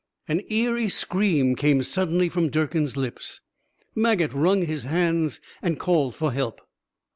An 0.27 0.41
eery 0.49 0.89
scream 0.89 1.55
came 1.55 1.83
suddenly 1.83 2.27
from 2.27 2.49
Durkin's 2.49 2.97
lips; 2.97 3.39
Maget 3.93 4.33
wrung 4.33 4.65
his 4.65 4.81
hands 4.81 5.39
and 5.61 5.77
called 5.79 6.15
for 6.15 6.31
help. 6.33 6.59